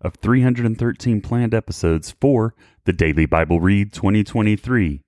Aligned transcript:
of 0.00 0.14
313 0.16 1.20
planned 1.20 1.54
episodes 1.54 2.14
for 2.20 2.54
the 2.84 2.92
Daily 2.92 3.26
Bible 3.26 3.60
Read 3.60 3.92
2023. 3.92 5.02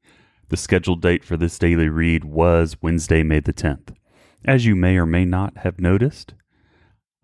The 0.49 0.57
scheduled 0.57 1.01
date 1.01 1.25
for 1.25 1.37
this 1.37 1.59
daily 1.59 1.89
read 1.89 2.25
was 2.25 2.77
Wednesday, 2.83 3.23
May 3.23 3.41
the 3.41 3.55
10th. 3.55 3.95
As 4.45 4.67
you 4.67 4.77
may 4.77 4.99
or 4.99 5.07
may 5.07 5.25
not 5.25 5.59
have 5.59 5.81
noticed, 5.81 6.35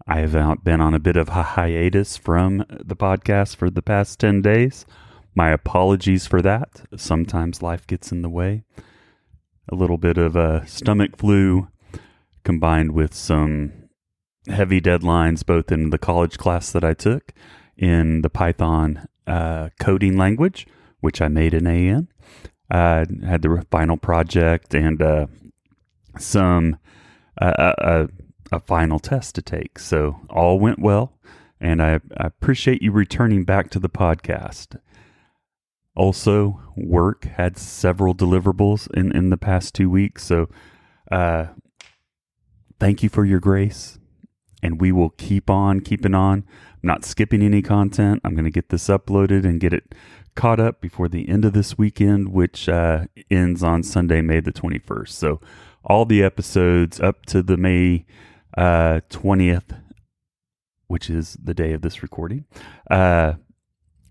I 0.06 0.20
have 0.20 0.64
been 0.64 0.80
on 0.80 0.94
a 0.94 0.98
bit 0.98 1.18
of 1.18 1.28
a 1.28 1.42
hiatus 1.42 2.16
from 2.16 2.64
the 2.70 2.96
podcast 2.96 3.56
for 3.56 3.68
the 3.68 3.82
past 3.82 4.18
10 4.18 4.40
days. 4.40 4.86
My 5.34 5.50
apologies 5.50 6.26
for 6.26 6.40
that. 6.40 6.82
Sometimes 6.96 7.62
life 7.62 7.86
gets 7.86 8.10
in 8.10 8.22
the 8.22 8.30
way. 8.30 8.64
A 9.70 9.74
little 9.74 9.98
bit 9.98 10.16
of 10.16 10.34
a 10.36 10.66
stomach 10.66 11.18
flu 11.18 11.68
combined 12.44 12.92
with 12.92 13.12
some 13.12 13.72
heavy 14.46 14.80
deadlines, 14.80 15.44
both 15.44 15.70
in 15.70 15.90
the 15.90 15.98
college 15.98 16.38
class 16.38 16.72
that 16.72 16.82
I 16.82 16.94
took 16.94 17.34
in 17.78 18.22
the 18.22 18.30
Python 18.30 19.06
uh, 19.26 19.70
coding 19.80 20.16
language, 20.16 20.66
which 21.00 21.22
I 21.22 21.28
made 21.28 21.54
an 21.54 21.66
in. 21.66 22.08
I 22.70 23.06
had 23.24 23.42
the 23.42 23.64
final 23.70 23.96
project 23.96 24.74
and 24.74 25.00
uh, 25.00 25.26
some 26.18 26.76
a, 27.38 28.08
a, 28.50 28.60
final 28.60 28.98
test 28.98 29.34
to 29.36 29.42
take. 29.42 29.78
So 29.78 30.20
all 30.28 30.58
went 30.58 30.78
well, 30.78 31.18
and 31.60 31.80
I, 31.82 32.00
I 32.16 32.26
appreciate 32.26 32.82
you 32.82 32.92
returning 32.92 33.44
back 33.44 33.70
to 33.70 33.78
the 33.78 33.88
podcast. 33.88 34.78
Also, 35.94 36.60
work 36.76 37.24
had 37.24 37.56
several 37.58 38.14
deliverables 38.14 38.88
in, 38.94 39.16
in 39.16 39.30
the 39.30 39.36
past 39.36 39.74
two 39.74 39.90
weeks. 39.90 40.24
So, 40.24 40.48
uh, 41.10 41.46
thank 42.78 43.02
you 43.02 43.08
for 43.08 43.24
your 43.24 43.40
grace 43.40 43.98
and 44.62 44.80
we 44.80 44.92
will 44.92 45.10
keep 45.10 45.48
on 45.50 45.80
keeping 45.80 46.14
on. 46.14 46.44
I'm 46.82 46.86
not 46.86 47.04
skipping 47.04 47.42
any 47.42 47.60
content. 47.60 48.20
I'm 48.24 48.34
going 48.34 48.44
to 48.44 48.50
get 48.50 48.68
this 48.68 48.86
uploaded 48.86 49.44
and 49.44 49.58
get 49.58 49.72
it 49.72 49.94
caught 50.36 50.60
up 50.60 50.80
before 50.80 51.08
the 51.08 51.28
end 51.28 51.44
of 51.44 51.52
this 51.52 51.76
weekend, 51.76 52.28
which 52.28 52.68
uh, 52.68 53.06
ends 53.28 53.64
on 53.64 53.82
Sunday, 53.82 54.20
May 54.20 54.38
the 54.38 54.52
21st. 54.52 55.08
So, 55.08 55.40
all 55.82 56.04
the 56.04 56.22
episodes 56.22 57.00
up 57.00 57.26
to 57.26 57.42
the 57.42 57.56
May 57.56 58.06
uh, 58.56 59.00
20th, 59.10 59.80
which 60.86 61.10
is 61.10 61.36
the 61.42 61.54
day 61.54 61.72
of 61.72 61.82
this 61.82 62.00
recording, 62.02 62.44
uh, 62.88 63.34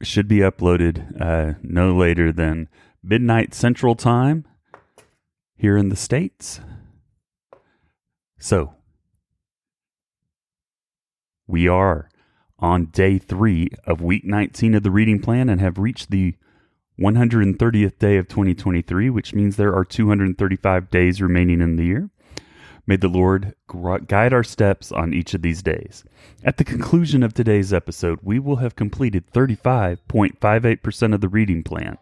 should 0.02 0.28
be 0.28 0.40
uploaded 0.40 1.22
uh, 1.22 1.54
no 1.64 1.95
later 1.95 2.34
than 2.34 2.68
midnight 3.02 3.54
Central 3.54 3.95
Time 3.95 4.45
here 5.55 5.78
in 5.78 5.88
the 5.88 5.95
States. 5.95 6.60
So, 8.38 8.73
we 11.48 11.70
are 11.70 12.10
on 12.60 12.86
day 12.86 13.18
three 13.18 13.70
of 13.86 14.02
week 14.02 14.26
19 14.26 14.73
of 14.76 14.84
the 14.84 14.92
reading 14.92 15.20
plan 15.20 15.50
and 15.50 15.62
have 15.62 15.78
reached 15.78 16.10
the 16.10 16.36
130th 17.00 18.00
day 18.00 18.18
of 18.18 18.28
2023, 18.28 19.10
which 19.10 19.34
means 19.34 19.56
there 19.56 19.76
are 19.76 19.86
235 19.86 20.90
days 20.90 21.22
remaining 21.22 21.62
in 21.62 21.76
the 21.76 21.86
year. 21.86 22.10
May 22.88 22.96
the 22.96 23.10
Lord 23.10 23.54
guide 24.08 24.34
our 24.34 24.44
steps 24.44 24.92
on 24.92 25.14
each 25.14 25.34
of 25.34 25.42
these 25.42 25.62
days. 25.62 26.06
At 26.44 26.58
the 26.58 26.64
conclusion 26.64 27.22
of 27.22 27.34
today's 27.34 27.73
episode, 27.73 28.20
we 28.23 28.40
will 28.40 28.56
have 28.58 28.78
completed 28.78 29.30
35.58% 29.32 31.14
of 31.14 31.22
the 31.22 31.28
reading 31.28 31.64
plan. 31.64 31.98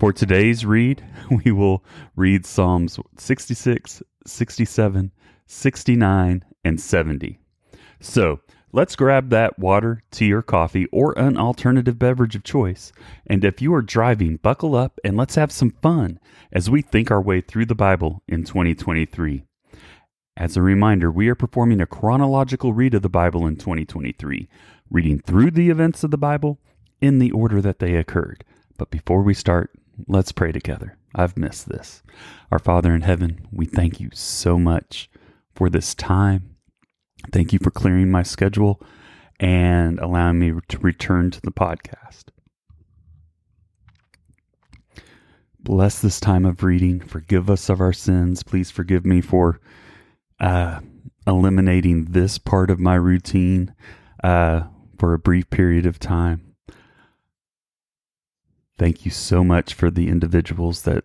For 0.00 0.12
today's 0.12 0.64
read, 0.64 1.04
we 1.44 1.52
will 1.52 1.84
read 2.16 2.46
Psalms 2.46 2.98
66, 3.18 4.02
67, 4.26 5.12
69, 5.46 6.44
and 6.64 6.80
70. 6.80 7.38
So 8.00 8.40
let's 8.72 8.96
grab 8.96 9.30
that 9.30 9.58
water, 9.58 10.02
tea, 10.10 10.32
or 10.32 10.42
coffee, 10.42 10.86
or 10.92 11.18
an 11.18 11.36
alternative 11.36 11.98
beverage 11.98 12.36
of 12.36 12.44
choice. 12.44 12.92
And 13.26 13.44
if 13.44 13.62
you 13.62 13.74
are 13.74 13.82
driving, 13.82 14.36
buckle 14.36 14.74
up 14.74 14.98
and 15.04 15.16
let's 15.16 15.34
have 15.36 15.52
some 15.52 15.70
fun 15.70 16.18
as 16.52 16.70
we 16.70 16.82
think 16.82 17.10
our 17.10 17.20
way 17.20 17.40
through 17.40 17.66
the 17.66 17.74
Bible 17.74 18.22
in 18.28 18.44
2023. 18.44 19.44
As 20.36 20.56
a 20.56 20.62
reminder, 20.62 21.10
we 21.10 21.28
are 21.28 21.34
performing 21.34 21.80
a 21.80 21.86
chronological 21.86 22.72
read 22.72 22.94
of 22.94 23.02
the 23.02 23.08
Bible 23.08 23.46
in 23.46 23.56
2023, 23.56 24.48
reading 24.90 25.18
through 25.18 25.50
the 25.50 25.70
events 25.70 26.04
of 26.04 26.10
the 26.10 26.18
Bible 26.18 26.58
in 27.00 27.18
the 27.18 27.32
order 27.32 27.60
that 27.60 27.80
they 27.80 27.96
occurred. 27.96 28.44
But 28.76 28.90
before 28.90 29.22
we 29.22 29.34
start, 29.34 29.72
let's 30.06 30.30
pray 30.30 30.52
together. 30.52 30.96
I've 31.14 31.36
missed 31.36 31.68
this. 31.68 32.02
Our 32.52 32.58
Father 32.58 32.94
in 32.94 33.00
heaven, 33.00 33.48
we 33.50 33.66
thank 33.66 33.98
you 33.98 34.10
so 34.12 34.58
much 34.58 35.10
for 35.54 35.68
this 35.68 35.94
time 35.94 36.57
Thank 37.32 37.52
you 37.52 37.58
for 37.62 37.70
clearing 37.70 38.10
my 38.10 38.22
schedule 38.22 38.80
and 39.40 39.98
allowing 40.00 40.38
me 40.38 40.52
to 40.68 40.78
return 40.78 41.30
to 41.30 41.40
the 41.40 41.50
podcast. 41.50 42.24
Bless 45.60 46.00
this 46.00 46.20
time 46.20 46.44
of 46.44 46.62
reading. 46.62 47.00
Forgive 47.00 47.50
us 47.50 47.68
of 47.68 47.80
our 47.80 47.92
sins. 47.92 48.42
Please 48.42 48.70
forgive 48.70 49.04
me 49.04 49.20
for 49.20 49.60
uh, 50.40 50.80
eliminating 51.26 52.06
this 52.06 52.38
part 52.38 52.70
of 52.70 52.80
my 52.80 52.94
routine 52.94 53.74
uh, 54.24 54.62
for 54.98 55.14
a 55.14 55.18
brief 55.18 55.50
period 55.50 55.84
of 55.84 55.98
time. 55.98 56.54
Thank 58.78 59.04
you 59.04 59.10
so 59.10 59.42
much 59.42 59.74
for 59.74 59.90
the 59.90 60.08
individuals 60.08 60.82
that 60.82 61.04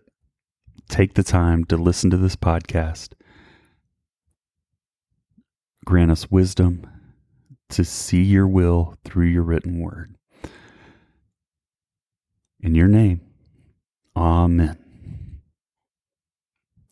take 0.88 1.14
the 1.14 1.24
time 1.24 1.64
to 1.64 1.76
listen 1.76 2.10
to 2.10 2.16
this 2.16 2.36
podcast 2.36 3.14
Grant 5.84 6.10
us 6.10 6.30
wisdom 6.30 6.86
to 7.68 7.84
see 7.84 8.22
your 8.22 8.46
will 8.46 8.96
through 9.04 9.26
your 9.26 9.42
written 9.42 9.80
word. 9.80 10.16
In 12.60 12.74
your 12.74 12.88
name, 12.88 13.20
Amen. 14.16 14.78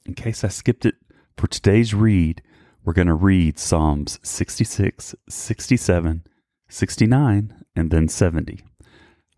In 0.04 0.14
case 0.14 0.42
I 0.42 0.48
skipped 0.48 0.84
it 0.84 0.97
for 1.36 1.47
today's 1.47 1.94
read, 1.94 2.42
we're 2.84 2.92
going 2.92 3.06
to 3.06 3.14
read 3.14 3.58
Psalms 3.58 4.19
66, 4.22 5.14
67, 5.28 6.25
69, 6.69 7.64
and 7.76 7.91
then 7.91 8.08
70. 8.08 8.64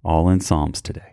All 0.03 0.29
in 0.31 0.41
Psalms 0.41 0.81
today. 0.81 1.13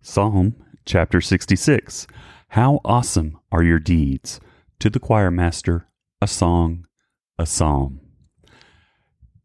Psalm 0.00 0.56
chapter 0.86 1.20
66 1.20 2.06
How 2.48 2.80
awesome 2.84 3.38
are 3.52 3.62
your 3.62 3.78
deeds! 3.78 4.40
To 4.80 4.90
the 4.90 5.00
choir 5.00 5.30
master, 5.30 5.86
a 6.20 6.26
song 6.26 6.86
a 7.36 7.46
psalm. 7.46 8.00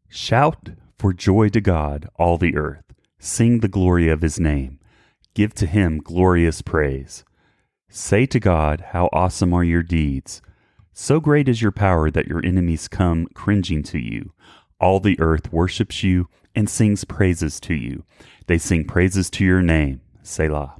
Shout 0.08 0.70
for 0.96 1.12
joy 1.12 1.48
to 1.48 1.60
God, 1.60 2.08
all 2.16 2.38
the 2.38 2.56
earth. 2.56 2.84
Sing 3.18 3.60
the 3.60 3.68
glory 3.68 4.08
of 4.08 4.22
his 4.22 4.38
name. 4.38 4.78
Give 5.34 5.52
to 5.54 5.66
him 5.66 5.98
glorious 5.98 6.62
praise. 6.62 7.24
Say 7.88 8.26
to 8.26 8.38
God, 8.38 8.84
How 8.90 9.08
awesome 9.12 9.52
are 9.52 9.64
your 9.64 9.82
deeds! 9.82 10.40
So 10.92 11.18
great 11.18 11.48
is 11.48 11.62
your 11.62 11.72
power 11.72 12.10
that 12.10 12.28
your 12.28 12.44
enemies 12.44 12.86
come 12.86 13.26
cringing 13.34 13.82
to 13.84 13.98
you. 13.98 14.32
All 14.80 15.00
the 15.00 15.18
earth 15.18 15.52
worships 15.52 16.04
you 16.04 16.28
and 16.54 16.70
sings 16.70 17.04
praises 17.04 17.58
to 17.60 17.74
you. 17.74 18.04
They 18.46 18.58
sing 18.58 18.84
praises 18.84 19.30
to 19.30 19.44
your 19.44 19.62
name, 19.62 20.00
Selah. 20.22 20.76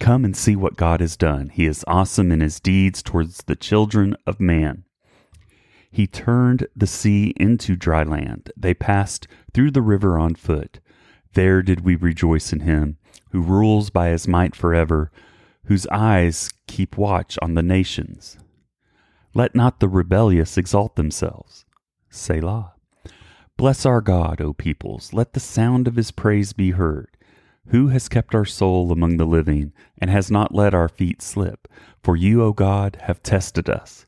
Come 0.00 0.24
and 0.24 0.36
see 0.36 0.56
what 0.56 0.76
God 0.76 1.00
has 1.00 1.16
done. 1.16 1.50
He 1.50 1.66
is 1.66 1.84
awesome 1.86 2.32
in 2.32 2.40
his 2.40 2.60
deeds 2.60 3.02
towards 3.02 3.42
the 3.42 3.56
children 3.56 4.16
of 4.26 4.40
man. 4.40 4.84
He 5.90 6.06
turned 6.06 6.66
the 6.76 6.86
sea 6.86 7.32
into 7.36 7.74
dry 7.74 8.02
land. 8.02 8.52
They 8.56 8.74
passed 8.74 9.26
through 9.54 9.70
the 9.70 9.82
river 9.82 10.18
on 10.18 10.34
foot. 10.34 10.80
There 11.34 11.62
did 11.62 11.80
we 11.80 11.96
rejoice 11.96 12.52
in 12.52 12.60
him, 12.60 12.98
who 13.30 13.40
rules 13.40 13.90
by 13.90 14.08
his 14.08 14.28
might 14.28 14.54
forever, 14.54 15.10
whose 15.64 15.86
eyes 15.88 16.52
keep 16.66 16.96
watch 16.96 17.38
on 17.40 17.54
the 17.54 17.62
nations. 17.62 18.38
Let 19.34 19.54
not 19.54 19.80
the 19.80 19.88
rebellious 19.88 20.56
exalt 20.56 20.96
themselves. 20.96 21.64
Selah. 22.10 22.74
Bless 23.56 23.84
our 23.84 24.00
God, 24.00 24.40
O 24.40 24.52
peoples. 24.52 25.12
Let 25.12 25.32
the 25.32 25.40
sound 25.40 25.88
of 25.88 25.96
his 25.96 26.10
praise 26.10 26.52
be 26.52 26.72
heard. 26.72 27.16
Who 27.68 27.88
has 27.88 28.08
kept 28.08 28.34
our 28.34 28.46
soul 28.46 28.92
among 28.92 29.16
the 29.16 29.26
living, 29.26 29.72
and 29.98 30.10
has 30.10 30.30
not 30.30 30.54
let 30.54 30.74
our 30.74 30.88
feet 30.88 31.20
slip? 31.20 31.68
For 32.02 32.16
you, 32.16 32.42
O 32.42 32.52
God, 32.52 32.98
have 33.02 33.22
tested 33.22 33.68
us 33.68 34.06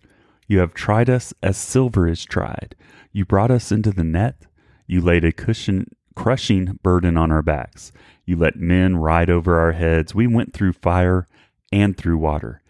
you 0.51 0.59
have 0.59 0.75
tried 0.75 1.09
us 1.09 1.33
as 1.45 1.57
silver 1.57 2.09
is 2.09 2.25
tried. 2.25 2.75
You 3.13 3.25
brought 3.25 3.53
us 3.53 3.71
into 3.71 3.93
the 3.93 4.03
net. 4.03 4.35
You 4.85 5.01
laid 5.01 5.25
a 5.25 5.31
cushion 5.31 5.95
crushing 6.17 6.81
burden 6.83 7.17
on 7.17 7.31
our 7.31 7.41
backs. 7.41 7.93
You 8.27 8.35
let 8.35 8.57
men 8.57 8.97
ride 8.97 9.31
over 9.31 9.61
our 9.61 9.71
heads. 9.71 10.13
We 10.13 10.27
went 10.27 10.53
through 10.53 10.73
fire 10.73 11.29
and 11.71 11.97
through 11.97 12.19
water. 12.19 12.63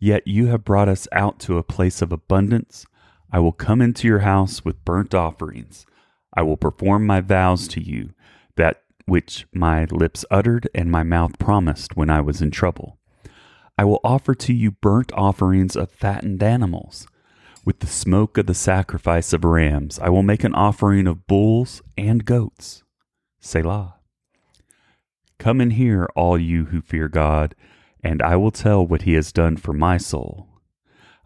Yet 0.00 0.26
you 0.26 0.48
have 0.48 0.64
brought 0.64 0.88
us 0.88 1.06
out 1.12 1.38
to 1.40 1.58
a 1.58 1.62
place 1.62 2.02
of 2.02 2.10
abundance. 2.10 2.84
I 3.30 3.38
will 3.38 3.52
come 3.52 3.80
into 3.80 4.08
your 4.08 4.20
house 4.20 4.64
with 4.64 4.84
burnt 4.84 5.14
offerings. 5.14 5.86
I 6.34 6.42
will 6.42 6.56
perform 6.56 7.06
my 7.06 7.20
vows 7.20 7.68
to 7.68 7.80
you, 7.80 8.14
that 8.56 8.82
which 9.06 9.46
my 9.54 9.84
lips 9.92 10.24
uttered 10.28 10.68
and 10.74 10.90
my 10.90 11.04
mouth 11.04 11.38
promised 11.38 11.96
when 11.96 12.10
I 12.10 12.20
was 12.20 12.42
in 12.42 12.50
trouble. 12.50 12.98
I 13.78 13.84
will 13.84 14.00
offer 14.02 14.34
to 14.34 14.52
you 14.52 14.72
burnt 14.72 15.12
offerings 15.12 15.76
of 15.76 15.92
fattened 15.92 16.42
animals. 16.42 17.06
With 17.68 17.80
the 17.80 17.86
smoke 17.86 18.38
of 18.38 18.46
the 18.46 18.54
sacrifice 18.54 19.34
of 19.34 19.44
rams, 19.44 19.98
I 19.98 20.08
will 20.08 20.22
make 20.22 20.42
an 20.42 20.54
offering 20.54 21.06
of 21.06 21.26
bulls 21.26 21.82
and 21.98 22.24
goats. 22.24 22.82
Selah. 23.40 23.96
Come 25.38 25.60
and 25.60 25.74
hear, 25.74 26.08
all 26.16 26.38
you 26.38 26.64
who 26.64 26.80
fear 26.80 27.10
God, 27.10 27.54
and 28.02 28.22
I 28.22 28.36
will 28.36 28.50
tell 28.50 28.86
what 28.86 29.02
he 29.02 29.12
has 29.12 29.32
done 29.32 29.58
for 29.58 29.74
my 29.74 29.98
soul. 29.98 30.48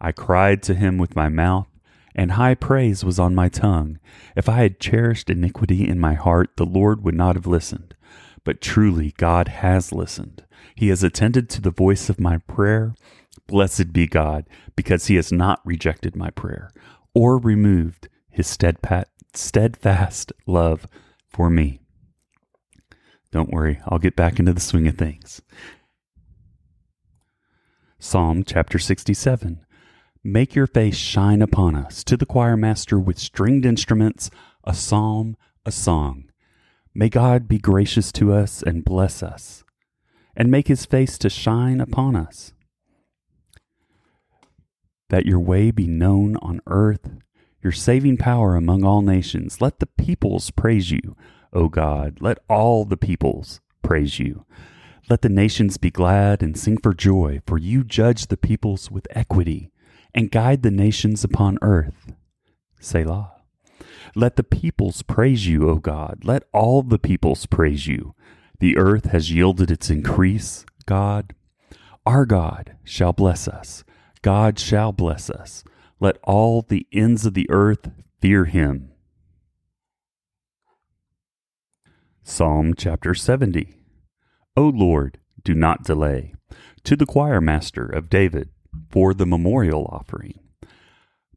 I 0.00 0.10
cried 0.10 0.64
to 0.64 0.74
him 0.74 0.98
with 0.98 1.14
my 1.14 1.28
mouth, 1.28 1.68
and 2.12 2.32
high 2.32 2.56
praise 2.56 3.04
was 3.04 3.20
on 3.20 3.36
my 3.36 3.48
tongue. 3.48 4.00
If 4.34 4.48
I 4.48 4.62
had 4.62 4.80
cherished 4.80 5.30
iniquity 5.30 5.88
in 5.88 6.00
my 6.00 6.14
heart, 6.14 6.56
the 6.56 6.66
Lord 6.66 7.04
would 7.04 7.14
not 7.14 7.36
have 7.36 7.46
listened. 7.46 7.94
But 8.42 8.60
truly, 8.60 9.14
God 9.16 9.46
has 9.46 9.92
listened. 9.92 10.44
He 10.74 10.88
has 10.88 11.04
attended 11.04 11.48
to 11.50 11.60
the 11.60 11.70
voice 11.70 12.08
of 12.08 12.18
my 12.18 12.38
prayer. 12.38 12.96
Blessed 13.46 13.92
be 13.92 14.06
God, 14.06 14.48
because 14.76 15.06
he 15.06 15.16
has 15.16 15.32
not 15.32 15.60
rejected 15.64 16.16
my 16.16 16.30
prayer 16.30 16.70
or 17.14 17.38
removed 17.38 18.08
his 18.30 18.46
steadfast 18.46 20.32
love 20.46 20.86
for 21.28 21.50
me. 21.50 21.80
Don't 23.30 23.50
worry, 23.50 23.80
I'll 23.86 23.98
get 23.98 24.16
back 24.16 24.38
into 24.38 24.52
the 24.52 24.60
swing 24.60 24.86
of 24.86 24.96
things. 24.96 25.40
Psalm 27.98 28.44
chapter 28.44 28.78
67 28.78 29.64
Make 30.24 30.54
your 30.54 30.66
face 30.66 30.96
shine 30.96 31.42
upon 31.42 31.74
us, 31.74 32.04
to 32.04 32.16
the 32.16 32.26
choir 32.26 32.56
master 32.56 32.98
with 32.98 33.18
stringed 33.18 33.66
instruments, 33.66 34.30
a 34.64 34.74
psalm, 34.74 35.36
a 35.66 35.72
song. 35.72 36.30
May 36.94 37.08
God 37.08 37.48
be 37.48 37.58
gracious 37.58 38.12
to 38.12 38.32
us 38.32 38.62
and 38.62 38.84
bless 38.84 39.22
us, 39.22 39.64
and 40.36 40.50
make 40.50 40.68
his 40.68 40.84
face 40.84 41.18
to 41.18 41.30
shine 41.30 41.80
upon 41.80 42.14
us. 42.14 42.52
That 45.12 45.26
your 45.26 45.40
way 45.40 45.70
be 45.70 45.86
known 45.86 46.36
on 46.38 46.62
earth, 46.66 47.10
your 47.62 47.70
saving 47.70 48.16
power 48.16 48.56
among 48.56 48.82
all 48.82 49.02
nations. 49.02 49.60
Let 49.60 49.78
the 49.78 49.86
peoples 49.86 50.50
praise 50.50 50.90
you. 50.90 51.16
O 51.52 51.68
God. 51.68 52.16
Let 52.20 52.38
all 52.48 52.86
the 52.86 52.96
peoples 52.96 53.60
praise 53.82 54.18
you. 54.18 54.46
Let 55.10 55.20
the 55.20 55.28
nations 55.28 55.76
be 55.76 55.90
glad 55.90 56.42
and 56.42 56.58
sing 56.58 56.78
for 56.78 56.94
joy, 56.94 57.42
for 57.46 57.58
you 57.58 57.84
judge 57.84 58.28
the 58.28 58.38
peoples 58.38 58.90
with 58.90 59.06
equity 59.10 59.70
and 60.14 60.30
guide 60.30 60.62
the 60.62 60.70
nations 60.70 61.24
upon 61.24 61.58
earth. 61.60 62.14
Selah. 62.80 63.32
Let 64.14 64.36
the 64.36 64.42
peoples 64.42 65.02
praise 65.02 65.46
you, 65.46 65.68
O 65.68 65.74
God. 65.74 66.20
Let 66.24 66.44
all 66.54 66.82
the 66.82 66.98
peoples 66.98 67.44
praise 67.44 67.86
you. 67.86 68.14
The 68.60 68.78
earth 68.78 69.10
has 69.10 69.30
yielded 69.30 69.70
its 69.70 69.90
increase, 69.90 70.64
God. 70.86 71.34
Our 72.06 72.24
God 72.24 72.76
shall 72.82 73.12
bless 73.12 73.46
us. 73.46 73.84
God 74.22 74.58
shall 74.58 74.92
bless 74.92 75.28
us. 75.28 75.64
Let 75.98 76.18
all 76.22 76.62
the 76.62 76.86
ends 76.92 77.26
of 77.26 77.34
the 77.34 77.50
earth 77.50 77.90
fear 78.20 78.44
him. 78.44 78.92
Psalm 82.22 82.74
chapter 82.76 83.14
70. 83.14 83.74
O 84.56 84.62
Lord, 84.68 85.18
do 85.42 85.54
not 85.54 85.82
delay. 85.82 86.34
To 86.84 86.94
the 86.96 87.06
choir 87.06 87.40
master 87.40 87.84
of 87.84 88.08
David, 88.08 88.50
for 88.90 89.12
the 89.12 89.26
memorial 89.26 89.86
offering. 89.90 90.38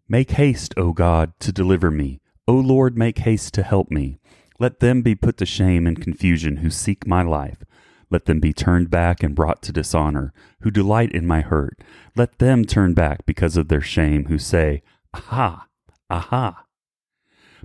Make 0.07 0.31
haste, 0.31 0.73
O 0.77 0.93
God, 0.93 1.33
to 1.39 1.51
deliver 1.51 1.89
me. 1.89 2.21
O 2.47 2.53
Lord, 2.53 2.95
make 2.97 3.19
haste 3.19 3.55
to 3.55 3.63
help 3.63 3.89
me. 3.89 4.19
Let 4.59 4.79
them 4.79 5.01
be 5.01 5.15
put 5.15 5.37
to 5.37 5.45
shame 5.45 5.87
and 5.87 5.99
confusion 5.99 6.57
who 6.57 6.69
seek 6.69 7.07
my 7.07 7.23
life. 7.23 7.63
Let 8.09 8.25
them 8.25 8.39
be 8.39 8.53
turned 8.53 8.89
back 8.89 9.23
and 9.23 9.35
brought 9.35 9.61
to 9.63 9.71
dishonor, 9.71 10.33
who 10.61 10.71
delight 10.71 11.11
in 11.11 11.25
my 11.25 11.41
hurt. 11.41 11.81
Let 12.15 12.39
them 12.39 12.65
turn 12.65 12.93
back 12.93 13.25
because 13.25 13.57
of 13.57 13.67
their 13.67 13.81
shame, 13.81 14.25
who 14.25 14.37
say, 14.37 14.83
Aha! 15.13 15.67
Aha! 16.09 16.65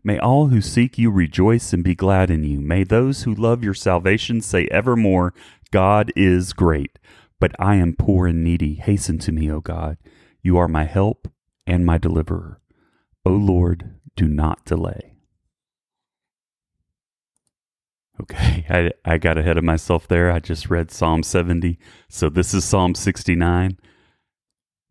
May 0.02 0.18
all 0.18 0.46
who 0.46 0.60
seek 0.60 0.96
you 0.96 1.10
rejoice 1.10 1.72
and 1.72 1.84
be 1.84 1.94
glad 1.94 2.30
in 2.30 2.42
you. 2.42 2.60
May 2.60 2.84
those 2.84 3.24
who 3.24 3.34
love 3.34 3.62
your 3.62 3.74
salvation 3.74 4.40
say 4.40 4.66
evermore, 4.70 5.34
God 5.70 6.10
is 6.16 6.52
great. 6.52 6.98
But 7.38 7.52
I 7.58 7.76
am 7.76 7.96
poor 7.96 8.26
and 8.26 8.42
needy. 8.42 8.74
Hasten 8.74 9.18
to 9.20 9.32
me, 9.32 9.50
O 9.50 9.60
God. 9.60 9.98
You 10.42 10.56
are 10.58 10.68
my 10.68 10.84
help 10.84 11.28
and 11.66 11.84
my 11.84 11.98
deliverer. 11.98 12.60
O 13.24 13.30
Lord, 13.30 13.94
do 14.16 14.26
not 14.26 14.64
delay. 14.64 15.09
Okay, 18.20 18.66
I, 18.68 18.90
I 19.02 19.16
got 19.16 19.38
ahead 19.38 19.56
of 19.56 19.64
myself 19.64 20.06
there. 20.06 20.30
I 20.30 20.40
just 20.40 20.68
read 20.68 20.90
Psalm 20.90 21.22
70. 21.22 21.78
So 22.10 22.28
this 22.28 22.52
is 22.52 22.66
Psalm 22.66 22.94
69. 22.94 23.78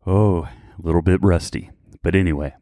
Oh, 0.04 0.42
a 0.42 0.82
little 0.82 1.02
bit 1.02 1.22
rusty. 1.22 1.70
But 2.02 2.16
anyway, 2.16 2.54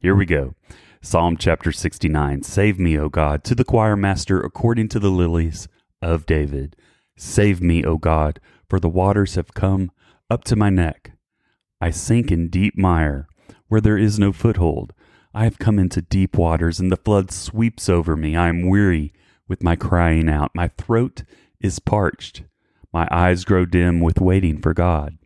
here 0.00 0.14
we 0.14 0.24
go. 0.24 0.54
Psalm 1.02 1.36
chapter 1.36 1.72
69 1.72 2.42
Save 2.42 2.78
me, 2.78 2.98
O 2.98 3.10
God, 3.10 3.44
to 3.44 3.54
the 3.54 3.66
choir 3.66 3.96
master 3.96 4.40
according 4.40 4.88
to 4.88 4.98
the 4.98 5.10
lilies 5.10 5.68
of 6.00 6.24
David. 6.24 6.74
Save 7.18 7.60
me, 7.60 7.84
O 7.84 7.98
God, 7.98 8.40
for 8.66 8.80
the 8.80 8.88
waters 8.88 9.34
have 9.34 9.52
come 9.52 9.90
up 10.30 10.42
to 10.44 10.56
my 10.56 10.70
neck. 10.70 11.12
I 11.82 11.90
sink 11.90 12.32
in 12.32 12.48
deep 12.48 12.78
mire, 12.78 13.28
where 13.68 13.82
there 13.82 13.98
is 13.98 14.18
no 14.18 14.32
foothold. 14.32 14.94
I 15.34 15.44
have 15.44 15.58
come 15.58 15.78
into 15.78 16.00
deep 16.00 16.38
waters, 16.38 16.80
and 16.80 16.90
the 16.90 16.96
flood 16.96 17.30
sweeps 17.30 17.90
over 17.90 18.16
me. 18.16 18.34
I 18.34 18.48
am 18.48 18.70
weary 18.70 19.12
with 19.48 19.62
my 19.62 19.76
crying 19.76 20.28
out. 20.28 20.50
My 20.54 20.68
throat 20.68 21.24
is 21.60 21.78
parched. 21.78 22.44
My 22.92 23.08
eyes 23.10 23.44
grow 23.44 23.64
dim 23.64 24.00
with 24.00 24.20
waiting 24.20 24.60
for 24.60 24.74
God. 24.74 25.18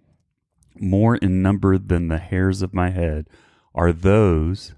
More 0.80 1.16
in 1.16 1.42
number 1.42 1.76
than 1.76 2.08
the 2.08 2.18
hairs 2.18 2.62
of 2.62 2.74
my 2.74 2.90
head 2.90 3.28
are 3.74 3.92
those 3.92 4.74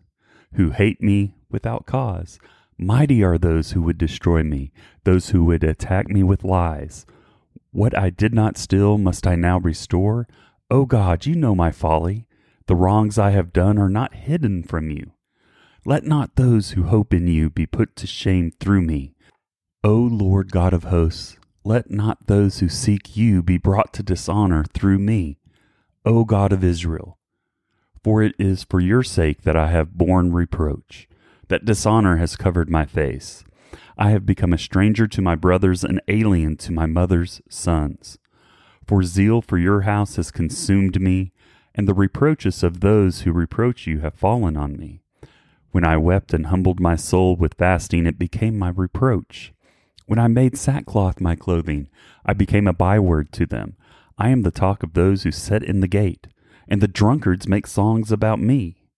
who 0.55 0.71
hate 0.71 1.03
me 1.03 1.35
without 1.51 1.87
cause. 1.87 2.39
Mighty 2.79 3.23
are 3.23 3.39
those 3.39 3.73
who 3.73 3.83
would 3.83 3.99
destroy 3.99 4.43
me, 4.43 4.73
those 5.05 5.31
who 5.31 5.45
would 5.45 5.63
attack 5.63 6.09
me 6.09 6.23
with 6.23 6.45
lies. 6.45 7.05
What 7.73 7.97
I 7.97 8.11
did 8.11 8.35
not 8.35 8.57
steal 8.57 8.99
must 8.99 9.27
I 9.27 9.37
now 9.37 9.59
restore? 9.59 10.27
O 10.71 10.87
God, 10.87 11.27
you 11.27 11.35
know 11.35 11.55
my 11.55 11.71
folly. 11.71 12.27
The 12.67 12.75
wrongs 12.75 13.19
I 13.19 13.31
have 13.31 13.53
done 13.53 13.79
are 13.79 13.91
not 13.91 14.15
hidden 14.15 14.63
from 14.63 14.91
you. 14.91 15.13
Let 15.85 16.05
not 16.05 16.37
those 16.37 16.71
who 16.71 16.85
hope 16.85 17.13
in 17.13 17.27
you 17.27 17.51
be 17.51 17.67
put 17.67 17.97
to 17.97 18.07
shame 18.07 18.53
through 18.61 18.83
me. 18.83 19.15
O 19.83 19.95
Lord 19.95 20.53
God 20.53 20.75
of 20.75 20.85
hosts, 20.85 21.39
let 21.65 21.91
not 21.91 22.27
those 22.27 22.59
who 22.59 22.69
seek 22.69 23.17
you 23.17 23.43
be 23.43 23.57
brought 23.57 23.95
to 23.95 24.03
dishonor 24.03 24.63
through 24.75 24.99
me. 24.99 25.39
O 26.05 26.27
God 26.27 26.53
of 26.53 26.63
Israel, 26.63 27.17
for 28.05 28.23
it 28.23 28.35
is 28.39 28.63
for 28.63 28.79
your 28.79 29.03
sake 29.03 29.41
that 29.43 29.57
I 29.57 29.69
have 29.69 29.95
borne 29.95 30.35
reproach, 30.35 31.09
that 31.49 31.65
dishonor 31.65 32.19
has 32.19 32.37
covered 32.37 32.69
my 32.69 32.85
face. 32.85 33.43
I 33.97 34.11
have 34.11 34.27
become 34.27 34.53
a 34.53 34.59
stranger 34.59 35.07
to 35.07 35.23
my 35.23 35.35
brothers, 35.35 35.83
an 35.83 36.01
alien 36.09 36.59
to 36.59 36.73
my 36.73 36.85
mother's 36.85 37.41
sons. 37.49 38.19
For 38.87 39.03
zeal 39.03 39.41
for 39.41 39.57
your 39.57 39.83
house 39.83 40.17
has 40.17 40.31
consumed 40.31 41.01
me, 41.01 41.33
and 41.75 41.89
the 41.89 41.95
reproaches 41.95 42.63
of 42.63 42.81
those 42.81 43.23
who 43.23 43.33
reproach 43.33 43.87
you 43.87 44.01
have 44.01 44.13
fallen 44.13 44.59
on 44.59 44.77
me. 44.77 45.01
When 45.71 45.87
I 45.87 45.97
wept 45.97 46.35
and 46.35 46.49
humbled 46.49 46.81
my 46.81 46.97
soul 46.97 47.35
with 47.35 47.55
fasting, 47.55 48.05
it 48.05 48.19
became 48.19 48.59
my 48.59 48.69
reproach. 48.69 49.55
When 50.11 50.19
I 50.19 50.27
made 50.27 50.59
sackcloth 50.59 51.21
my 51.21 51.37
clothing, 51.37 51.89
I 52.27 52.33
became 52.33 52.67
a 52.67 52.73
byword 52.73 53.31
to 53.35 53.47
them. 53.47 53.77
I 54.19 54.31
am 54.31 54.43
the 54.43 54.51
talk 54.51 54.83
of 54.83 54.95
those 54.95 55.23
who 55.23 55.31
sit 55.31 55.63
in 55.63 55.79
the 55.79 55.87
gate 55.87 56.27
and 56.67 56.81
the 56.81 56.89
drunkards 56.89 57.47
make 57.47 57.69
songs 57.69 58.11
about 58.11 58.41
me. 58.41 58.89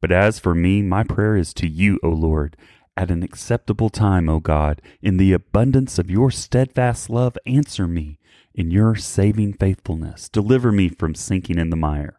But 0.00 0.12
as 0.12 0.38
for 0.38 0.54
me, 0.54 0.80
my 0.80 1.04
prayer 1.04 1.36
is 1.36 1.52
to 1.52 1.68
you, 1.68 2.00
O 2.02 2.08
Lord, 2.08 2.56
at 2.96 3.10
an 3.10 3.22
acceptable 3.22 3.90
time, 3.90 4.30
O 4.30 4.40
God. 4.40 4.80
In 5.02 5.18
the 5.18 5.34
abundance 5.34 5.98
of 5.98 6.10
your 6.10 6.30
steadfast 6.30 7.10
love, 7.10 7.36
answer 7.44 7.86
me 7.86 8.18
in 8.54 8.70
your 8.70 8.94
saving 8.94 9.52
faithfulness. 9.52 10.30
Deliver 10.30 10.72
me 10.72 10.88
from 10.88 11.14
sinking 11.14 11.58
in 11.58 11.68
the 11.68 11.76
mire. 11.76 12.18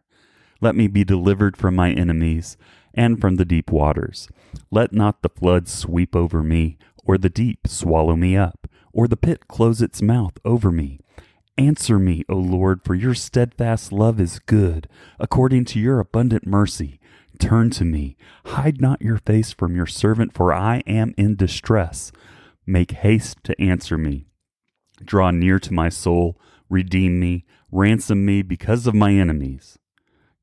Let 0.60 0.76
me 0.76 0.86
be 0.86 1.02
delivered 1.02 1.56
from 1.56 1.74
my 1.74 1.90
enemies 1.90 2.56
and 2.94 3.20
from 3.20 3.34
the 3.34 3.44
deep 3.44 3.72
waters. 3.72 4.28
Let 4.70 4.92
not 4.92 5.22
the 5.22 5.28
flood 5.28 5.66
sweep 5.66 6.14
over 6.14 6.44
me, 6.44 6.78
or 7.08 7.16
the 7.16 7.30
deep 7.30 7.66
swallow 7.66 8.14
me 8.14 8.36
up, 8.36 8.68
or 8.92 9.08
the 9.08 9.16
pit 9.16 9.48
close 9.48 9.80
its 9.80 10.02
mouth 10.02 10.36
over 10.44 10.70
me. 10.70 11.00
Answer 11.56 11.98
me, 11.98 12.22
O 12.28 12.36
Lord, 12.36 12.82
for 12.84 12.94
your 12.94 13.14
steadfast 13.14 13.90
love 13.90 14.20
is 14.20 14.38
good. 14.40 14.88
According 15.18 15.64
to 15.66 15.80
your 15.80 15.98
abundant 15.98 16.46
mercy, 16.46 17.00
turn 17.40 17.70
to 17.70 17.84
me. 17.84 18.16
Hide 18.44 18.80
not 18.80 19.00
your 19.00 19.16
face 19.16 19.52
from 19.52 19.74
your 19.74 19.86
servant, 19.86 20.34
for 20.34 20.52
I 20.52 20.82
am 20.86 21.14
in 21.16 21.34
distress. 21.34 22.12
make 22.66 22.90
haste 22.92 23.38
to 23.44 23.58
answer 23.60 23.96
me. 23.96 24.26
Draw 25.02 25.30
near 25.30 25.58
to 25.60 25.72
my 25.72 25.88
soul, 25.88 26.38
redeem 26.68 27.18
me, 27.18 27.46
ransom 27.72 28.26
me 28.26 28.42
because 28.42 28.86
of 28.86 28.94
my 28.94 29.12
enemies. 29.14 29.78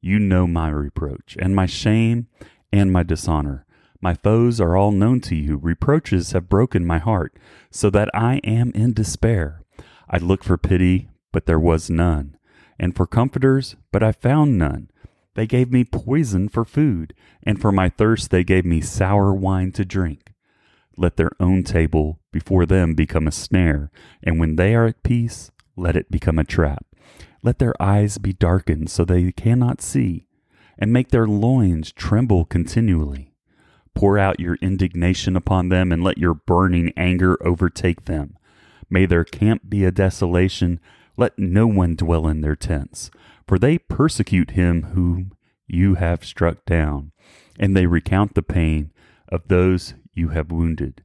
You 0.02 0.18
know 0.18 0.48
my 0.48 0.70
reproach, 0.70 1.38
and 1.40 1.56
my 1.56 1.68
shame, 1.68 2.28
and 2.74 2.92
my 2.92 3.04
dishonor. 3.04 3.65
My 4.02 4.14
foes 4.14 4.62
are 4.62 4.76
all 4.76 4.92
known 4.92 5.22
to 5.22 5.36
you. 5.36 5.58
Reproaches 5.58 6.32
have 6.32 6.50
broken 6.50 6.86
my 6.86 7.00
heart, 7.00 7.36
so 7.72 7.90
that 7.90 8.10
I 8.14 8.38
am 8.44 8.72
in 8.72 8.94
despair. 8.94 9.62
I 10.10 10.18
looked 10.18 10.44
for 10.44 10.58
pity, 10.58 11.10
but 11.32 11.46
there 11.46 11.60
was 11.60 11.90
none, 11.90 12.38
and 12.80 12.96
for 12.96 13.08
comforters, 13.08 13.76
but 13.92 14.04
I 14.04 14.12
found 14.12 14.58
none. 14.58 14.90
They 15.34 15.48
gave 15.48 15.72
me 15.72 15.84
poison 15.84 16.48
for 16.48 16.64
food, 16.64 17.14
and 17.44 17.60
for 17.60 17.72
my 17.72 17.90
thirst 17.90 18.32
they 18.32 18.44
gave 18.44 18.66
me 18.66 18.82
sour 18.82 19.34
wine 19.34 19.72
to 19.74 19.86
drink. 19.86 20.32
Let 20.98 21.18
their 21.18 21.32
own 21.40 21.64
table 21.64 22.20
before 22.32 22.66
them 22.66 22.94
become 22.94 23.28
a 23.28 23.32
snare, 23.32 23.92
and 24.24 24.40
when 24.40 24.56
they 24.56 24.76
are 24.76 24.86
at 24.86 25.04
peace, 25.04 25.52
let 25.76 25.98
it 25.98 26.10
become 26.10 26.40
a 26.40 26.46
trap. 26.46 26.86
Let 27.44 27.60
their 27.60 27.80
eyes 27.82 28.18
be 28.18 28.32
darkened 28.32 28.90
so 28.90 29.04
they 29.04 29.32
cannot 29.34 29.82
see, 29.82 30.28
and 30.78 30.94
make 30.94 31.10
their 31.10 31.28
loins 31.28 31.92
tremble 31.92 32.46
continually. 32.46 33.35
Pour 33.96 34.20
out 34.20 34.40
your 34.40 34.56
indignation 34.62 35.36
upon 35.36 35.70
them, 35.70 35.92
and 35.92 36.04
let 36.04 36.18
your 36.18 36.34
burning 36.34 36.94
anger 36.96 37.38
overtake 37.42 38.06
them. 38.06 38.38
May 38.90 39.06
their 39.06 39.24
camp 39.24 39.64
be 39.68 39.84
a 39.84 39.92
desolation. 39.92 40.80
Let 41.18 41.40
no 41.40 41.66
one 41.66 41.96
dwell 41.96 42.28
in 42.28 42.42
their 42.42 42.56
tents, 42.56 43.10
for 43.48 43.58
they 43.58 43.78
persecute 43.78 44.52
him 44.52 44.84
whom 44.94 45.32
you 45.68 45.96
have 45.96 46.26
struck 46.26 46.66
down, 46.66 47.12
and 47.58 47.76
they 47.76 47.88
recount 47.88 48.36
the 48.36 48.44
pain 48.44 48.92
of 49.30 49.48
those 49.48 49.96
you 50.14 50.30
have 50.30 50.52
wounded. 50.52 51.04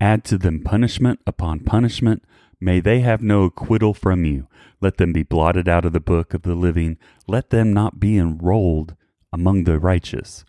Add 0.00 0.24
to 0.24 0.38
them 0.38 0.62
punishment 0.62 1.20
upon 1.26 1.60
punishment. 1.60 2.24
May 2.60 2.80
they 2.80 3.00
have 3.00 3.22
no 3.22 3.44
acquittal 3.44 3.94
from 3.94 4.24
you. 4.24 4.48
Let 4.80 4.96
them 4.96 5.12
be 5.12 5.22
blotted 5.22 5.68
out 5.68 5.84
of 5.84 5.92
the 5.92 6.00
book 6.00 6.34
of 6.34 6.42
the 6.42 6.54
living. 6.54 6.98
Let 7.28 7.50
them 7.50 7.72
not 7.72 8.00
be 8.00 8.18
enrolled 8.18 8.96
among 9.32 9.64
the 9.64 9.78
righteous. 9.78 10.44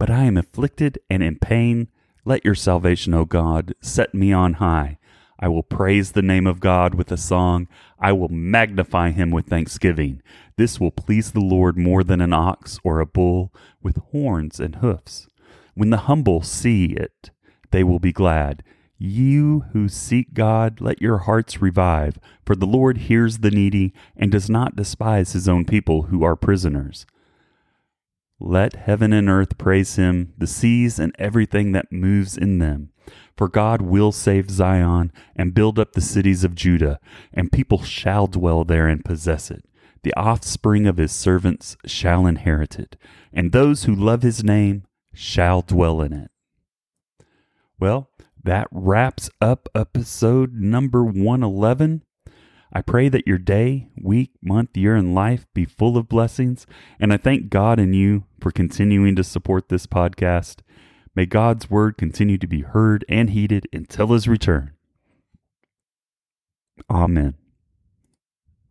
But 0.00 0.08
I 0.08 0.24
am 0.24 0.38
afflicted 0.38 0.98
and 1.10 1.22
in 1.22 1.36
pain. 1.36 1.88
Let 2.24 2.42
your 2.42 2.54
salvation, 2.54 3.12
O 3.12 3.26
God, 3.26 3.74
set 3.82 4.14
me 4.14 4.32
on 4.32 4.54
high. 4.54 4.96
I 5.38 5.48
will 5.48 5.62
praise 5.62 6.12
the 6.12 6.22
name 6.22 6.46
of 6.46 6.58
God 6.58 6.94
with 6.94 7.12
a 7.12 7.18
song. 7.18 7.68
I 7.98 8.12
will 8.12 8.30
magnify 8.30 9.10
him 9.10 9.30
with 9.30 9.48
thanksgiving. 9.48 10.22
This 10.56 10.80
will 10.80 10.90
please 10.90 11.32
the 11.32 11.40
Lord 11.40 11.76
more 11.76 12.02
than 12.02 12.22
an 12.22 12.32
ox 12.32 12.78
or 12.82 12.98
a 12.98 13.04
bull 13.04 13.52
with 13.82 13.98
horns 14.10 14.58
and 14.58 14.76
hoofs. 14.76 15.28
When 15.74 15.90
the 15.90 15.98
humble 15.98 16.40
see 16.40 16.86
it, 16.94 17.30
they 17.70 17.84
will 17.84 17.98
be 17.98 18.12
glad. 18.12 18.62
You 18.96 19.66
who 19.74 19.86
seek 19.90 20.32
God, 20.32 20.80
let 20.80 21.02
your 21.02 21.18
hearts 21.18 21.60
revive, 21.60 22.18
for 22.46 22.56
the 22.56 22.66
Lord 22.66 22.96
hears 22.96 23.38
the 23.38 23.50
needy 23.50 23.92
and 24.16 24.32
does 24.32 24.48
not 24.48 24.76
despise 24.76 25.34
his 25.34 25.46
own 25.46 25.66
people 25.66 26.04
who 26.04 26.24
are 26.24 26.36
prisoners. 26.36 27.04
Let 28.42 28.74
heaven 28.74 29.12
and 29.12 29.28
earth 29.28 29.58
praise 29.58 29.96
him, 29.96 30.32
the 30.38 30.46
seas 30.46 30.98
and 30.98 31.14
everything 31.18 31.72
that 31.72 31.92
moves 31.92 32.38
in 32.38 32.58
them. 32.58 32.90
For 33.36 33.48
God 33.48 33.82
will 33.82 34.12
save 34.12 34.50
Zion 34.50 35.12
and 35.36 35.54
build 35.54 35.78
up 35.78 35.92
the 35.92 36.00
cities 36.00 36.42
of 36.42 36.54
Judah, 36.54 37.00
and 37.34 37.52
people 37.52 37.82
shall 37.82 38.26
dwell 38.26 38.64
there 38.64 38.88
and 38.88 39.04
possess 39.04 39.50
it. 39.50 39.64
The 40.02 40.14
offspring 40.14 40.86
of 40.86 40.96
his 40.96 41.12
servants 41.12 41.76
shall 41.84 42.26
inherit 42.26 42.78
it, 42.78 42.96
and 43.30 43.52
those 43.52 43.84
who 43.84 43.94
love 43.94 44.22
his 44.22 44.42
name 44.42 44.84
shall 45.12 45.60
dwell 45.60 46.00
in 46.00 46.14
it. 46.14 46.30
Well, 47.78 48.10
that 48.42 48.68
wraps 48.72 49.28
up 49.42 49.68
episode 49.74 50.54
number 50.54 51.04
111. 51.04 52.04
I 52.72 52.82
pray 52.82 53.08
that 53.08 53.26
your 53.26 53.38
day, 53.38 53.88
week, 54.00 54.30
month, 54.42 54.76
year, 54.76 54.94
and 54.94 55.14
life 55.14 55.46
be 55.54 55.64
full 55.64 55.96
of 55.96 56.08
blessings, 56.08 56.66
and 57.00 57.12
I 57.12 57.16
thank 57.16 57.50
God 57.50 57.80
and 57.80 57.94
you 57.94 58.24
for 58.40 58.52
continuing 58.52 59.16
to 59.16 59.24
support 59.24 59.68
this 59.68 59.86
podcast. 59.86 60.60
May 61.14 61.26
God's 61.26 61.68
word 61.68 61.98
continue 61.98 62.38
to 62.38 62.46
be 62.46 62.62
heard 62.62 63.04
and 63.08 63.30
heeded 63.30 63.66
until 63.72 64.08
his 64.08 64.28
return. 64.28 64.72
Amen. 66.88 67.34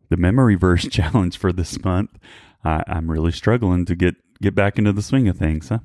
The 0.08 0.16
memory 0.16 0.54
verse 0.54 0.86
challenge 0.90 1.36
for 1.36 1.52
this 1.52 1.82
month, 1.84 2.18
I, 2.64 2.82
I'm 2.86 3.10
really 3.10 3.32
struggling 3.32 3.84
to 3.86 3.94
get 3.94 4.16
get 4.42 4.54
back 4.54 4.78
into 4.78 4.92
the 4.92 5.02
swing 5.02 5.28
of 5.28 5.36
things, 5.36 5.68
huh? 5.68 5.80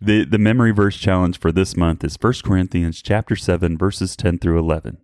The 0.00 0.24
the 0.24 0.38
memory 0.38 0.70
verse 0.70 0.96
challenge 0.96 1.38
for 1.38 1.50
this 1.50 1.76
month 1.76 2.04
is 2.04 2.16
1 2.20 2.34
Corinthians 2.44 3.02
chapter 3.02 3.34
7 3.34 3.76
verses 3.76 4.16
10 4.16 4.38
through 4.38 4.58
11. 4.58 4.98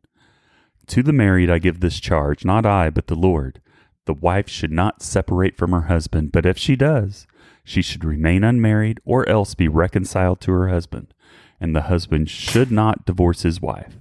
To 0.89 1.03
the 1.03 1.13
married 1.13 1.51
I 1.51 1.59
give 1.59 1.81
this 1.81 2.01
charge, 2.01 2.45
not 2.45 2.67
I, 2.67 2.91
but 2.91 3.07
the 3.07 3.15
Lord. 3.15 3.61
The 4.05 4.15
wife 4.15 4.49
should 4.49 4.73
not 4.73 5.03
separate 5.03 5.57
from 5.57 5.71
her 5.71 5.83
husband, 5.83 6.33
but 6.33 6.45
if 6.45 6.59
she 6.59 6.75
does, 6.75 7.27
she 7.65 7.83
should 7.83 8.05
remain 8.05 8.43
unmarried 8.43 9.01
or 9.05 9.29
else 9.29 9.55
be 9.55 9.69
reconciled 9.69 10.41
to 10.41 10.53
her 10.53 10.69
husband, 10.69 11.15
and 11.61 11.75
the 11.75 11.83
husband 11.83 12.29
should 12.29 12.73
not 12.73 13.07
divorce 13.07 13.43
his 13.43 13.61
wife. 13.61 13.99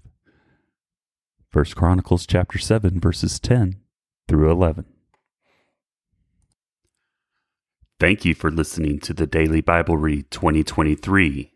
1 1.54 1.66
Chronicles 1.76 2.26
chapter 2.26 2.58
7 2.58 3.00
verses 3.00 3.40
10 3.40 3.76
through 4.28 4.50
11. 4.50 4.86
Thank 8.00 8.26
you 8.26 8.34
for 8.34 8.50
listening 8.50 9.00
to 9.02 9.14
the 9.14 9.28
Daily 9.28 9.62
Bible 9.62 9.98
Read 9.98 10.32
2023. 10.32 11.52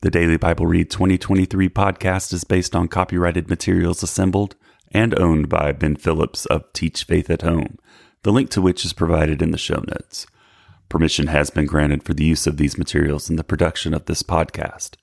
The 0.00 0.10
Daily 0.10 0.36
Bible 0.36 0.66
Read 0.66 0.90
2023 0.90 1.68
podcast 1.68 2.32
is 2.32 2.42
based 2.42 2.74
on 2.74 2.88
copyrighted 2.88 3.48
materials 3.48 4.02
assembled 4.02 4.56
and 4.90 5.16
owned 5.16 5.48
by 5.48 5.70
Ben 5.70 5.94
Phillips 5.94 6.44
of 6.46 6.72
Teach 6.72 7.04
Faith 7.04 7.30
at 7.30 7.42
Home, 7.42 7.78
the 8.24 8.32
link 8.32 8.50
to 8.50 8.60
which 8.60 8.84
is 8.84 8.92
provided 8.92 9.40
in 9.40 9.52
the 9.52 9.58
show 9.58 9.84
notes. 9.86 10.26
Permission 10.88 11.28
has 11.28 11.50
been 11.50 11.66
granted 11.66 12.02
for 12.02 12.14
the 12.14 12.24
use 12.24 12.48
of 12.48 12.56
these 12.56 12.76
materials 12.76 13.30
in 13.30 13.36
the 13.36 13.44
production 13.44 13.94
of 13.94 14.06
this 14.06 14.24
podcast. 14.24 14.96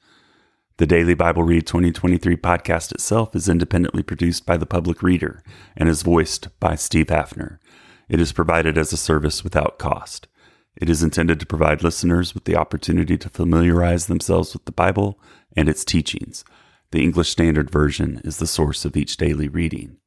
The 0.76 0.86
Daily 0.86 1.14
Bible 1.14 1.44
Read 1.44 1.66
2023 1.66 2.36
podcast 2.36 2.92
itself 2.92 3.34
is 3.38 3.48
independently 3.48 4.04
produced 4.04 4.46
by 4.46 4.58
the 4.58 4.66
public 4.66 5.02
reader 5.02 5.44
and 5.78 5.88
is 5.88 6.02
voiced 6.02 6.50
by 6.60 6.76
Steve 6.76 7.08
Haffner. 7.08 7.58
It 8.10 8.20
is 8.20 8.34
provided 8.34 8.78
as 8.78 8.92
a 8.92 8.98
service 8.98 9.46
without 9.46 9.80
cost. 9.80 10.28
It 10.76 10.90
is 10.90 11.04
intended 11.04 11.40
to 11.40 11.46
provide 11.46 11.84
listeners 11.84 12.34
with 12.34 12.46
the 12.46 12.56
opportunity 12.56 13.18
to 13.18 13.30
familiarize 13.30 14.08
themselves 14.08 14.54
with 14.54 14.66
the 14.66 14.72
Bible 14.72 15.20
and 15.56 15.70
its 15.70 15.86
teachings. 15.86 16.44
The 16.92 17.02
English 17.02 17.30
Standard 17.30 17.70
Version 17.70 18.22
is 18.24 18.38
the 18.38 18.48
source 18.48 18.84
of 18.86 18.98
each 18.98 19.18
daily 19.18 19.48
reading. 19.48 19.98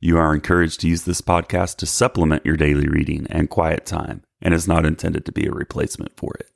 You 0.00 0.18
are 0.18 0.34
encouraged 0.34 0.80
to 0.80 0.88
use 0.88 1.04
this 1.04 1.20
podcast 1.20 1.76
to 1.76 1.86
supplement 1.86 2.44
your 2.44 2.56
daily 2.56 2.86
reading 2.86 3.26
and 3.30 3.48
quiet 3.48 3.86
time 3.86 4.22
and 4.42 4.52
is 4.52 4.68
not 4.68 4.84
intended 4.84 5.24
to 5.24 5.32
be 5.32 5.46
a 5.46 5.52
replacement 5.52 6.16
for 6.16 6.34
it. 6.38 6.50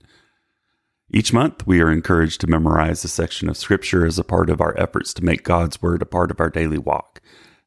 Each 1.12 1.32
month, 1.32 1.66
we 1.66 1.80
are 1.80 1.90
encouraged 1.90 2.40
to 2.42 2.46
memorize 2.46 3.02
a 3.04 3.08
section 3.08 3.48
of 3.48 3.56
Scripture 3.56 4.04
as 4.04 4.18
a 4.18 4.24
part 4.24 4.50
of 4.50 4.60
our 4.60 4.78
efforts 4.78 5.12
to 5.14 5.24
make 5.24 5.42
God's 5.42 5.80
Word 5.80 6.02
a 6.02 6.06
part 6.06 6.30
of 6.30 6.40
our 6.40 6.50
daily 6.50 6.78
walk 6.78 7.20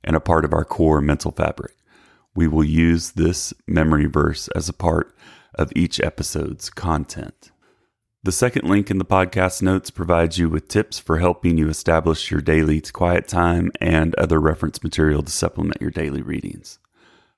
and 0.04 0.16
a 0.16 0.22
part 0.22 0.46
of 0.46 0.54
our 0.54 0.64
core 0.64 1.02
mental 1.02 1.32
fabric. 1.32 1.74
We 2.36 2.48
will 2.48 2.64
use 2.64 3.12
this 3.12 3.54
memory 3.68 4.06
verse 4.06 4.48
as 4.50 4.70
a 4.70 4.74
part 4.74 5.14
of 5.56 5.72
each 5.76 6.00
episode's 6.00 6.70
content. 6.70 7.52
The 8.24 8.32
second 8.32 8.70
link 8.70 8.90
in 8.90 9.00
the 9.00 9.06
podcast 9.06 9.62
notes 9.62 9.92
provides 9.92 10.38
you 10.38 10.50
with 10.50 10.70
tips 10.70 10.98
for 10.98 11.20
helping 11.20 11.58
you 11.58 11.68
establish 11.68 12.32
your 12.32 12.40
daily 12.40 12.80
quiet 12.80 13.28
time 13.28 13.70
and 13.82 14.16
other 14.16 14.40
reference 14.40 14.82
material 14.82 15.22
to 15.24 15.32
supplement 15.32 15.82
your 15.82 15.92
daily 15.92 16.22
readings. 16.22 16.80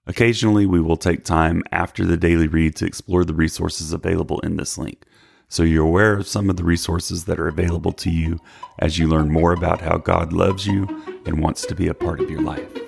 Occasionally, 0.05 0.67
we 0.67 0.79
will 0.79 0.97
take 0.97 1.23
time 1.23 1.63
after 1.71 2.05
the 2.05 2.17
daily 2.17 2.47
read 2.47 2.75
to 2.75 2.85
explore 2.85 3.25
the 3.25 3.33
resources 3.33 3.93
available 3.93 4.39
in 4.41 4.57
this 4.57 4.77
link, 4.77 5.03
so 5.47 5.63
you're 5.63 5.87
aware 5.87 6.13
of 6.13 6.27
some 6.27 6.51
of 6.51 6.57
the 6.57 6.63
resources 6.63 7.25
that 7.25 7.39
are 7.39 7.47
available 7.47 7.91
to 7.93 8.11
you 8.11 8.39
as 8.77 8.99
you 8.99 9.07
learn 9.07 9.31
more 9.31 9.53
about 9.53 9.81
how 9.81 9.97
God 9.97 10.33
loves 10.33 10.67
you 10.67 10.83
and 11.25 11.41
wants 11.41 11.65
to 11.65 11.73
be 11.73 11.87
a 11.87 11.95
part 11.95 12.19
of 12.19 12.29
your 12.29 12.41
life. 12.41 12.84